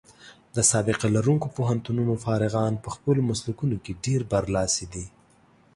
د 0.55 0.57
سابقه 0.71 1.07
لرونکو 1.15 1.47
پوهنتونونو 1.57 2.13
فارغان 2.25 2.73
په 2.83 2.89
خپلو 2.95 3.21
مسلکونو 3.31 3.75
کې 3.83 3.99
ډېر 4.05 4.21
برلاسي 4.33 4.85
دي. 4.93 5.05